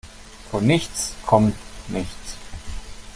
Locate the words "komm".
1.27-1.53